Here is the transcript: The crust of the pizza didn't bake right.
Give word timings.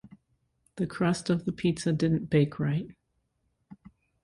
The 0.77 0.87
crust 0.87 1.29
of 1.29 1.45
the 1.45 1.51
pizza 1.51 1.93
didn't 1.93 2.31
bake 2.31 2.57
right. 2.59 2.87